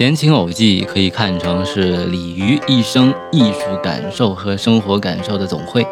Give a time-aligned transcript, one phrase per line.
[0.00, 5.86] 闲情偶记可以看成是鲤鱼一生艺术感受和生活感受的总汇。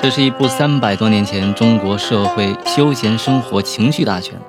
[0.00, 4.40] 这是一部三百多年前中国社会休闲生活情绪大全。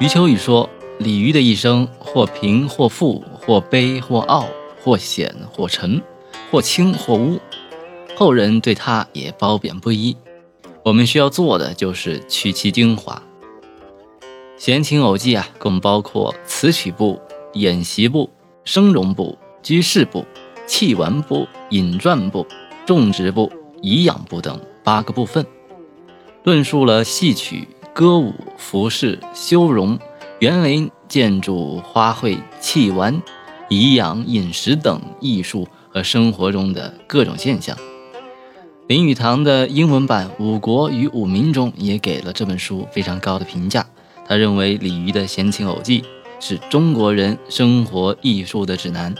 [0.00, 0.66] 余秋雨说
[0.98, 4.46] ：“鲤鱼的一生，或贫或富，或悲或傲，
[4.82, 6.00] 或险或沉，
[6.50, 7.38] 或轻或污，
[8.16, 10.16] 后人对他也褒贬不一。
[10.84, 13.22] 我们需要做的就是取其精华。”
[14.56, 17.20] 《闲情偶记》啊，共包括词曲部。
[17.54, 18.30] 演习部、
[18.64, 20.24] 声容部、居士部、
[20.66, 22.46] 器玩部、引传部、
[22.86, 23.50] 种植部、
[23.82, 25.44] 颐养部等八个部分，
[26.44, 29.98] 论述了戏曲、歌舞、服饰、修容、
[30.40, 33.22] 园林、建筑、花卉、器玩、
[33.68, 37.76] 颐养、饮食等艺术和生活中的各种现象。
[38.86, 43.86] 林语堂的英文版《五国与五民》中也给了这本书非常高的评价，
[44.26, 46.00] 他认为李渔的《闲情偶记》。
[46.40, 49.14] 是中国人生活艺术的指南。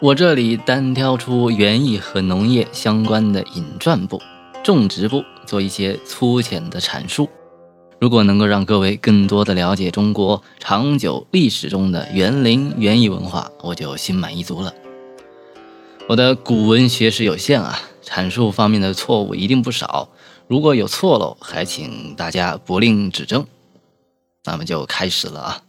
[0.00, 4.20] 我这里单挑出园艺和农业相关的引传部、
[4.64, 7.28] 种植部做一些粗浅的阐述。
[8.00, 14.74] 如果能够让各位更多的了解中国长久历史中的园林园艺文化，我就心满意足了。
[16.08, 20.08] 我的古文学识有限啊，阐述方面的错误一定不少。
[20.48, 23.46] 如果有错漏，还请大家不吝指正。
[24.44, 25.62] 那么就开始了啊！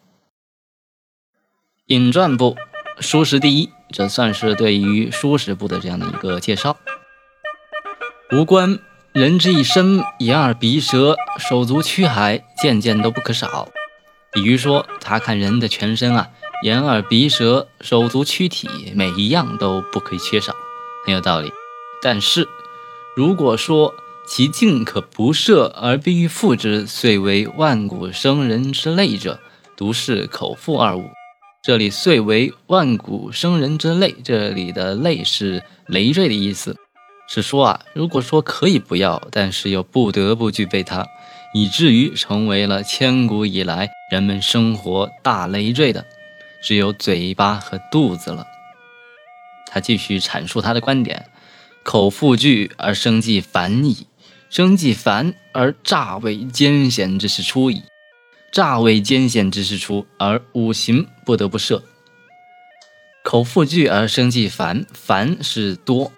[1.88, 2.56] 引传部，
[3.00, 6.78] 书识第一，这算是对于书识部的这样的一个介绍。
[8.32, 8.80] 无关
[9.12, 13.70] 人之一生，眼耳鼻舌、手足躯骸，件件都不可少。
[14.32, 16.32] 比如说，他看人的全身啊，
[16.64, 20.56] 眼耳鼻舌、手足躯体，每一样都不可以缺少，
[21.06, 21.54] 很有道理。
[22.02, 22.48] 但是，
[23.16, 23.94] 如果说，
[24.26, 29.40] 其境可不设而必欲复之，遂为万古生人之类者，
[29.76, 31.10] 独是口腹二物。
[31.62, 36.76] 这里“遂为万古生人之类”，这里的“类”是累赘的意思，
[37.28, 41.08] 是说啊，如果说可以不要，但是又不得不具备它，
[41.54, 46.06] 以至于成为了千古以来人们生活大累赘的，
[46.62, 48.46] 只有嘴巴和肚子了。
[49.68, 51.28] 他继续阐述他的观点：
[51.84, 54.08] 口腹具而生计繁矣。
[54.54, 57.82] 生计繁而诈为艰险之事出矣，
[58.52, 61.82] 诈为艰险之事出，而五行不得不设。
[63.24, 66.12] 口腹具而生计繁，繁是多，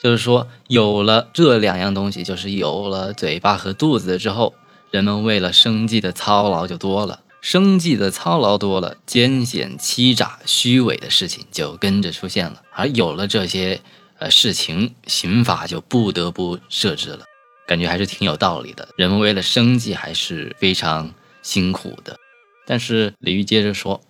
[0.00, 4.54] 就是说有了这两样东西，就是有了嘴巴和肚子之后，
[4.92, 13.80] 人们为了生计的操劳就多了，生计的操劳多了，艰险欺诈虚伪的事情就跟着出现了，而有了这些
[14.20, 17.24] 呃事情，刑法就不得不设置了。
[17.66, 18.88] 感觉还是挺有道理的。
[18.96, 22.18] 人们为了生计还是非常辛苦的。
[22.66, 24.00] 但是李煜接着说：“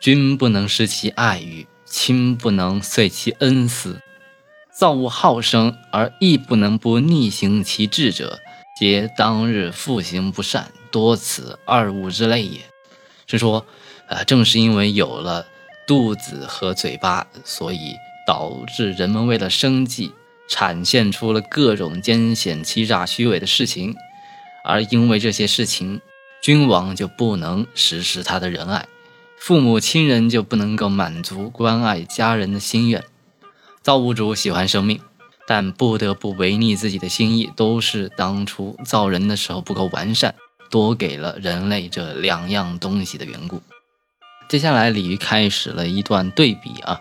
[0.00, 4.00] 君不能失其爱欲，亲不能遂其恩思。
[4.76, 8.40] 造物好生，而亦不能不逆行其志者，
[8.78, 12.60] 皆当日复行不善，多此二物之类也。”
[13.26, 13.64] 是说，
[14.08, 15.46] 呃，正是因为有了
[15.86, 17.94] 肚子和嘴巴，所以
[18.26, 20.12] 导致人们为了生计。
[20.48, 23.94] 产现出了各种艰险、欺诈、虚伪的事情，
[24.64, 26.00] 而因为这些事情，
[26.42, 28.86] 君王就不能实施他的仁爱，
[29.38, 33.02] 父母亲人就不能够满足关爱家人的心愿。
[33.82, 35.00] 造物主喜欢生命，
[35.46, 40.34] 但不得不违逆自己的心意，都是当初造人的时候不够完善，
[40.70, 43.62] 多给了人类这两样东西的缘故。
[44.48, 46.98] 接下来，鲤鱼开始了一段对比啊，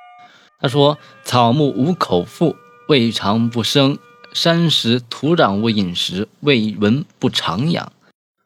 [0.59, 2.55] 他说：“草木无口腹。”
[2.87, 3.97] 未尝不生，
[4.33, 7.93] 山石土壤无饮食，未闻不长养。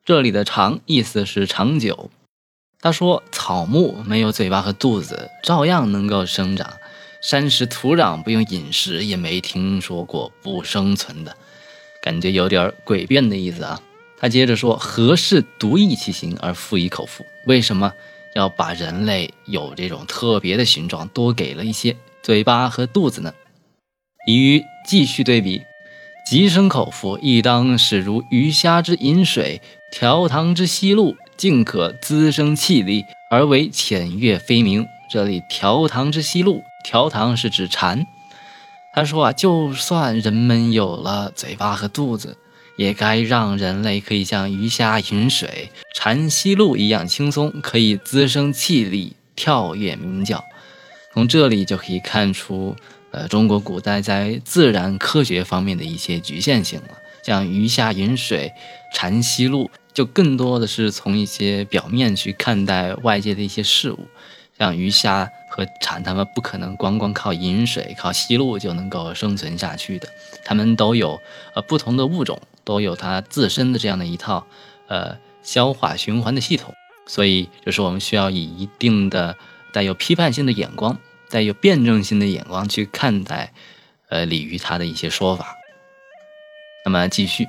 [0.05, 2.11] 这里的“长”意思是长久。
[2.79, 6.67] 他说，草木没有嘴巴和肚子，照样能够生长；
[7.19, 11.35] 山石土壤不用饮食，也没听说过不生存的，
[12.03, 13.81] 感觉有点诡辩的意思啊。
[14.19, 17.25] 他接着说：“何事独异其形而复以口腹？
[17.47, 17.91] 为什么
[18.35, 23.33] 要把人类有这种特别的形状，多给了一些嘴巴和肚子呢？”
[24.27, 25.61] 鲤鱼继续对比，
[26.25, 34.85] 即生口福，亦当使如鱼虾之饮水，调糖之吸露，尽可滋生气力，而为浅悦飞鸣。
[35.09, 38.05] 这里调糖之吸露，调糖是指蝉。
[38.93, 42.37] 他说啊，就算人们有了嘴巴和肚子，
[42.77, 50.43] 也该让人类可以像鱼虾饮水、蝉吸露一样轻松，可以滋生气力，跳跃鸣叫。
[51.13, 52.75] 从这里就可以看出。
[53.17, 56.89] 呃，中国古代在自然科学方面的一些局限性了，
[57.23, 58.53] 像鱼虾饮水、
[58.93, 64.07] 蝉吸露，就更多的是从一些表面去看待外界的一些事物，
[64.59, 70.07] 像鱼虾和蝉，它们不可能光光靠饮水、靠吸露就能够生存下去的，
[70.45, 71.19] 它们都有
[71.55, 74.45] 呃不同的物种，都有它自身的这样的一套
[74.87, 76.71] 呃消化循环的系统，
[77.07, 79.35] 所以就是我们需要以一定的
[79.73, 80.99] 带有批判性的眼光，
[81.29, 83.53] 带有辩证性的眼光去看待
[84.09, 85.55] 呃鲤鱼它的一些说法。
[86.85, 87.47] 那么继续，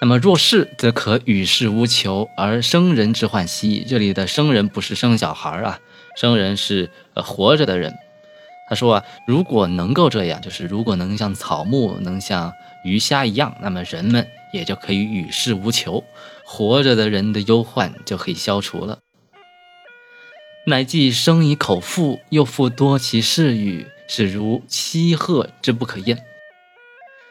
[0.00, 3.84] 那么若是则可与世无求而生人之患兮。
[3.86, 5.78] 这里的生人不是生小孩啊，
[6.16, 7.94] 生人是呃活着的人。
[8.68, 12.52] 他说啊，如果能够这样，就是如果能像草木、能像
[12.84, 16.04] 鱼虾一样，那么人们也就可以与世无求，
[16.44, 19.00] 活着的人的忧患就可以消除了。
[20.66, 26.22] 乃既生以口腹，又复多其事欲，是如七壑之不可厌。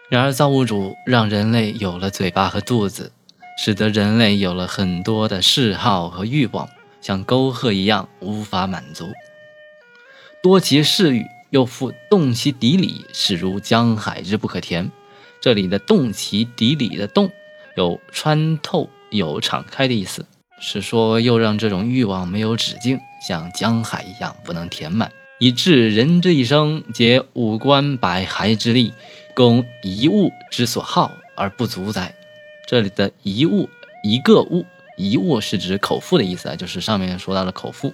[0.09, 3.11] 然而，造物主让人类有了嘴巴和肚子，
[3.57, 6.67] 使得人类有了很多的嗜好和欲望，
[7.01, 9.05] 像沟壑一样无法满足。
[10.41, 14.89] 多其事欲，又复动其底里，是如江海之不可填。
[15.39, 17.31] 这里的“动其底里”的“动”，
[17.77, 20.25] 有穿透、有敞开的意思，
[20.59, 28.93] 是说又让这种欲望没有止境，像江海一样不能填满，以致人这一生皆五官百骸之力。
[29.35, 32.13] 供一物之所好而不足哉？
[32.67, 33.69] 这里的一物
[34.03, 34.65] 一个物
[34.97, 37.93] 一物是指口腹的意思啊，就是上面说到了口腹，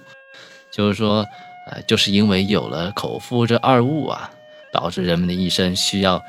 [0.72, 1.24] 就是说，
[1.70, 4.28] 呃，就是因为有了口腹这二物啊，
[4.72, 6.20] 导致人们的一生需要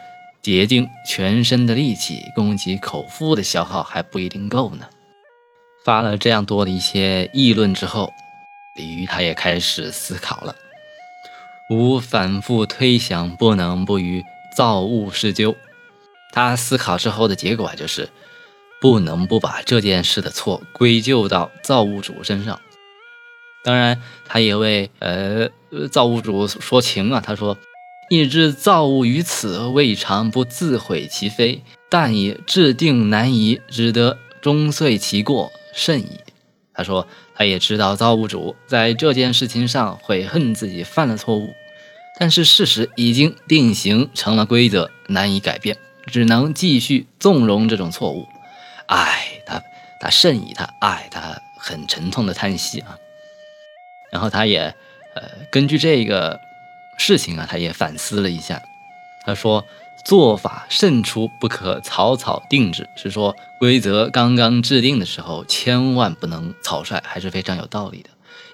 [0.43, 4.87] 竭尽全身的力气供给口腹的消耗还不一定够呢。
[5.87, 8.11] 发了这样多的一些议论之后，
[8.75, 10.53] 李渔他也开始思考了，
[11.69, 14.21] 吾反复推想，不能不于。
[14.53, 15.55] 造物施究，
[16.31, 18.09] 他思考之后的结果就是，
[18.81, 22.59] 不能不把这件事的错归咎到造物主身上。
[23.63, 25.47] 当然，他也为呃
[25.91, 27.21] 造物主说情啊。
[27.23, 27.55] 他说
[28.09, 36.19] ：“亦知造物于此，未尝不自毁其非，但以制定难移，只得终遂其过甚矣。”
[36.73, 41.53] 他说，他也知道造物主在这件事情上悔恨自己犯了错误。
[42.19, 45.77] 但是事实已经定型成了规则，难以改变，
[46.07, 48.27] 只能继续纵容这种错误。
[48.87, 49.61] 唉，他
[49.99, 52.97] 他甚矣，他唉，他很沉痛的叹息啊。
[54.11, 54.73] 然后他也
[55.15, 56.39] 呃根据这个
[56.97, 58.61] 事情啊，他也反思了一下。
[59.23, 59.63] 他说
[60.05, 68.09] 做法慎出，不可草草定制，是说规则刚刚制定的时候，千万不能草率，还是非常有道理的。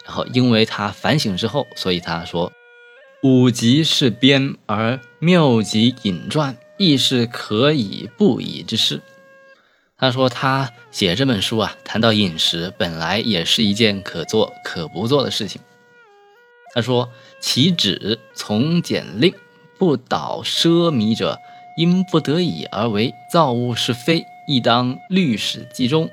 [0.05, 2.51] 然后因为他反省之后，所以他说。
[3.25, 8.99] 五极是编，而妙极隐传，亦是可以不以之事。
[9.97, 15.61] 他说，他写这本书啊，谈到饮食，本来也是一件可做可不做的事情。
[16.75, 17.09] 他说，
[17.39, 19.33] 其旨从简令，
[19.77, 21.39] 不倒奢靡者，
[21.77, 26.09] 因不得已而为造物是非，亦当律史记中，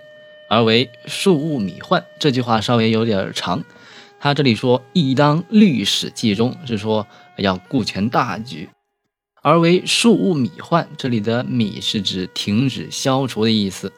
[0.49, 2.05] 而为庶物米患。
[2.19, 3.65] 这句话稍微有点长。
[4.19, 8.69] 他这里说“亦当律史记中”，是说要顾全大局，
[9.41, 10.87] 而为庶务米患。
[10.99, 13.91] 这里的“米”是指停止、消除的意思。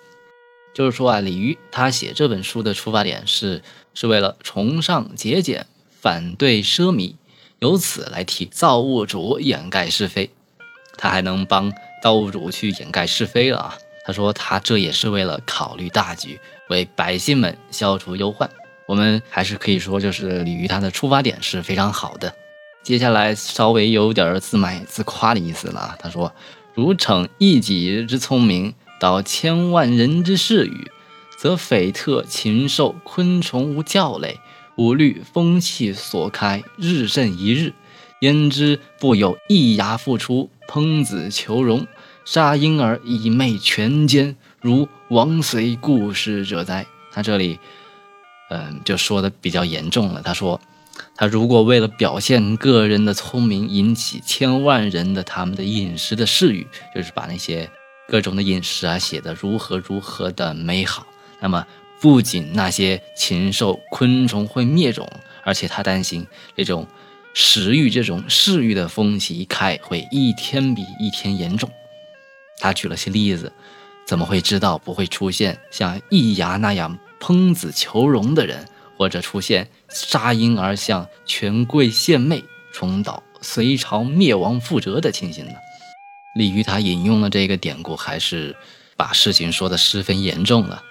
[0.75, 3.63] 就是说啊，李渔他写这本书的出发点是
[3.95, 7.15] 是为了崇尚节俭，反对奢靡，
[7.63, 10.29] 由此来替造物主掩盖是非。
[10.99, 13.79] 他还能帮造物主去掩盖是非了啊！
[14.05, 18.51] 他说他这也是为了考虑大局，为百姓们消除忧患。
[18.89, 22.35] 我们还是可以说，就是鲤鱼他的出发点是非常好的。
[22.83, 25.97] 接下来稍微有点自卖自夸的意思了啊。
[26.01, 26.35] 他说
[26.75, 30.91] ：“如逞一己之聪明，导千万人之事语，
[31.39, 34.41] 则匪特禽兽昆虫无教类，
[34.77, 37.73] 五律风气所开，日甚一日。
[38.21, 41.87] 焉知不有一牙复出，烹子求荣，
[42.25, 47.59] 杀婴儿以媚权奸，如王随故事者哉？”他这里。
[48.55, 50.21] 嗯，就说的比较严重了。
[50.21, 50.61] 他说，
[51.17, 57.71] 他如果为了表现个人的聪明，引起千万人的他们的饮食的嗜欲，就是把那些
[58.07, 61.07] 各种的饮食啊写的如何如何的美好，
[61.41, 61.67] 那么
[62.03, 65.09] 不仅那些禽兽昆虫会灭种，
[65.45, 66.85] 而且他担心这种
[67.33, 71.71] 食欲、这种嗜欲的风气一开，会一天比一天严重。
[72.59, 73.53] 他举了些例子，
[74.05, 76.99] 怎么会知道不会出现像易牙那样？
[77.21, 78.67] 烹子求荣的人，
[78.99, 82.43] 或者出现杀婴儿向权贵献媚，
[82.73, 85.53] 重蹈隋朝灭亡覆辙的情形呢？
[86.35, 88.57] 李渔他引用了这个典故，还是
[88.97, 90.83] 把事情说的十分严重了。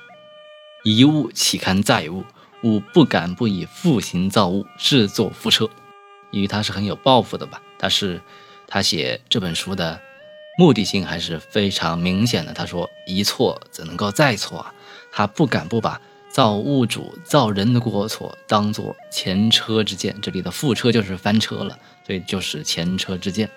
[0.84, 2.24] 一物岂堪再物？
[2.64, 5.70] 吾不敢不以复行造物，制作复车。
[6.32, 7.62] 因为他是很有抱负的吧？
[7.78, 8.22] 他是
[8.68, 10.00] 他写这本书的
[10.58, 12.54] 目的性还是非常明显的。
[12.54, 14.74] 他说：“一错怎能够再错啊？”
[15.12, 20.16] 他不敢不把造物主造人的过错当做前车之鉴。
[20.22, 23.50] 这里的覆车就是翻车了，所以就是前车之鉴。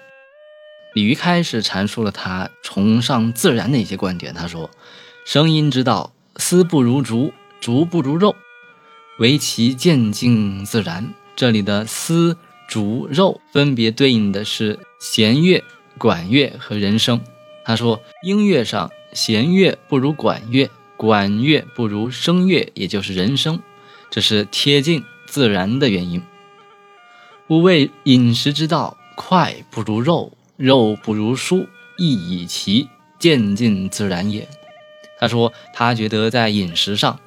[0.94, 4.34] 李渔开始阐述了他崇尚自然的一些观点。
[4.34, 4.70] 他说
[5.26, 8.34] ：“声音之道，丝不如竹，竹不如肉。”
[9.20, 12.36] 唯其渐进自然，这里的丝、
[12.66, 15.62] 竹、肉分别对应的是弦乐、
[15.98, 17.20] 管乐和人声。
[17.64, 23.60] 他说，音乐上弦乐不如管乐，管乐不如声乐，也就是人声，
[24.10, 26.20] 这是贴近自然的原因。
[27.46, 32.88] 吾谓饮食之道，快不如肉，肉不如酥，亦以其
[33.20, 34.48] 渐进自然也。
[35.24, 37.18] 他说，他觉得在饮食上，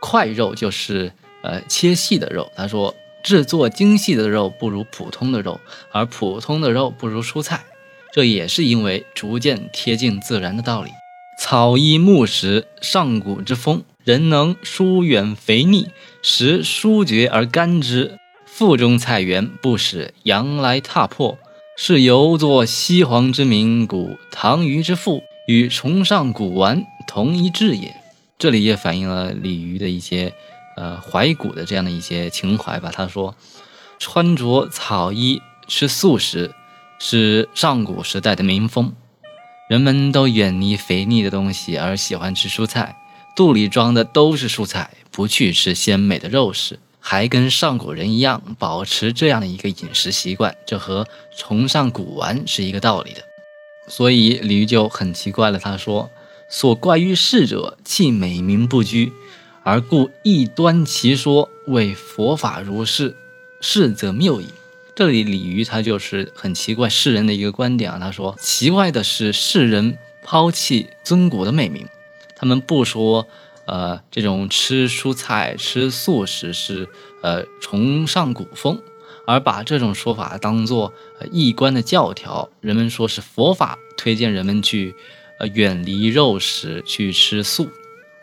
[0.00, 1.12] 块肉就是。
[1.44, 2.94] 呃，切细的肉，他说
[3.24, 7.64] 制作精细的肉不如普通的肉，而普通的肉不如蔬菜，
[8.12, 10.90] 这也是因为逐渐贴近自然的道理。
[11.40, 15.88] 草衣木食，上古之风，人能疏远肥腻，
[16.22, 18.20] 食疏绝而甘之。
[18.46, 21.36] 腹中菜园，不使羊来踏破，
[21.76, 27.94] 是犹作西皇之名，古唐虞之父，与崇尚古玩同一志也。
[28.38, 30.32] 这里也反映了鲤鱼的一些。
[30.74, 32.90] 呃，怀古的这样的一些情怀吧。
[32.90, 33.36] 他说，
[33.98, 36.54] 穿着草衣、吃素食
[36.98, 38.94] 是上古时代的民风，
[39.68, 42.96] 人们都远离肥腻的东西，而喜欢吃蔬菜，
[43.36, 51.06] 肚里装的都是蔬菜，不去吃鲜美的肉食，还跟上古人一样保持这样的一个饮食习惯，这和
[51.36, 53.20] 崇尚古玩是一个道理的。
[53.88, 56.08] 所以李煜就很奇怪了，他说
[56.52, 59.10] ：“所怪于世者，弃美名不居。”
[59.64, 63.16] 而故异端其说为佛法如是，
[63.60, 64.48] 是则谬矣。
[64.94, 67.98] 这里鲤鱼他就是很奇怪世人的一个观点啊。
[68.00, 71.86] 他说奇怪的是世人抛弃尊古的美名，
[72.36, 73.26] 他们不说
[73.64, 76.88] 呃这种吃蔬菜吃素食是
[77.22, 78.82] 呃崇尚古风，
[79.28, 80.92] 而把这种说法当做
[81.30, 82.50] 异观的教条。
[82.60, 84.96] 人们说是佛法推荐人们去
[85.42, 87.68] 呃远离肉食去吃素。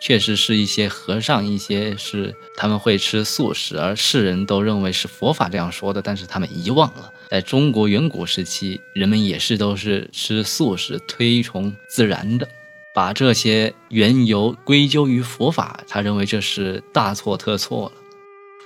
[0.02, 12.48] 确实是一些和尚，一些是他们会吃素食，而世人都认为是佛法这样说的，但是他们遗忘了，在中国远古时期，人们也是都是吃素食，推崇自然的，
[12.96, 18.02] 把这些缘由归咎于佛法，他认为这是大错特错了。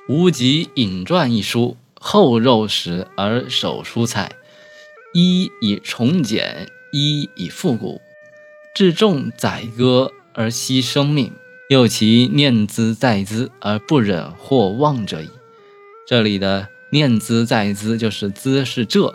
[0.08, 4.32] 无极引传一书，厚肉食而守蔬菜，
[5.16, 8.00] 一以重简，一以复古，
[8.74, 10.12] 至重宰割。
[10.36, 11.32] 而惜生命，
[11.70, 15.30] 又其念兹在兹而不忍或忘者矣。
[16.08, 19.14] 这里的念兹在兹就是兹是这，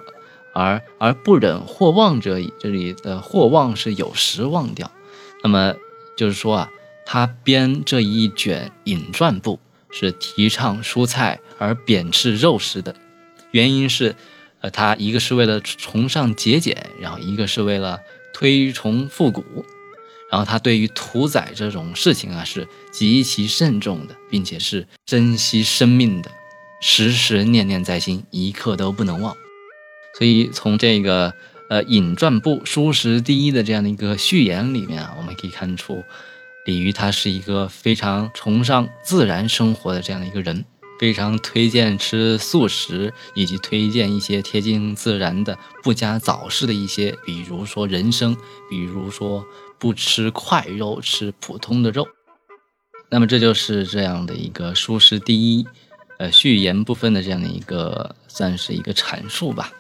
[0.55, 2.53] 而而不忍或忘者矣。
[2.61, 4.93] 这里的或忘是有时忘掉。
[5.43, 5.75] 那么
[6.17, 6.71] 就是说啊，
[7.05, 9.59] 他编这一卷引传部
[9.91, 12.95] 是提倡蔬菜而贬斥肉食的，
[13.51, 14.15] 原因是，
[14.61, 17.99] 呃，他一个是为了崇尚节俭，然后一个是为了
[18.39, 19.45] 推崇复古。
[20.31, 26.31] 然后他对于屠宰这种事情啊是极其慎重的，并且是珍惜生命的，
[26.81, 29.35] 时时念念在心，一刻都不能忘。
[30.17, 31.35] 所以从这个
[31.69, 36.05] 呃引传部书食第一的这样的一个序言里面啊，我们可以看出，
[36.67, 40.65] 李渔他是一个非常崇尚自然生活的这样的一个人。
[40.99, 48.37] 非常推荐吃素食，以及推荐一些贴近自然的、不加早市的一些，比如说人参，
[48.69, 49.47] 比如说
[49.79, 52.09] 不吃块肉，吃普通的肉。
[53.11, 55.67] 那么这就是这样的一个书食第一，
[56.19, 59.73] 呃，序言部分的这样的一个算是一个阐述吧。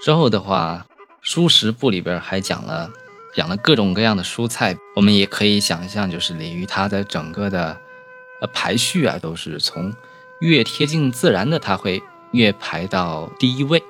[0.00, 0.86] 之后的话，
[1.22, 2.90] 书食部里边还讲了
[3.34, 7.78] 讲了各种各样的蔬菜，我们也可以想象，就是鲤鱼它的整个的
[8.40, 9.94] 呃排序啊，都是从。
[10.40, 12.02] 越贴近自然的，它会
[12.32, 13.82] 越排到第一位。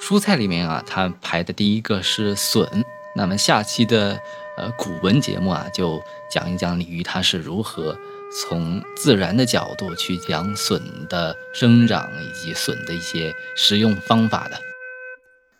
[0.00, 2.84] 蔬菜里面啊，它排的第一个是笋。
[3.16, 4.20] 那么下期的
[4.56, 6.00] 呃古文节目啊，就
[6.30, 7.98] 讲一讲鲤鱼它是如何
[8.30, 14.60] 从自然的角度去讲笋的生长以及笋的一些食用方法的。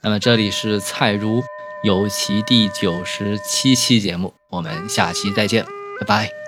[0.02, 1.42] 那么这里是菜如
[1.82, 5.64] 有其第九十七期节目，我们下期再见，
[5.98, 6.47] 拜拜。